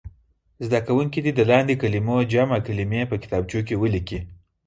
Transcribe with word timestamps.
زده 0.65 0.79
کوونکي 0.87 1.19
دې 1.25 1.31
د 1.35 1.41
لاندې 1.51 1.73
کلمو 1.81 2.17
جمع 2.33 2.57
کلمې 2.67 3.01
په 3.11 3.15
کتابچو 3.23 3.59
کې 3.67 3.75
ولیکي. 3.81 4.19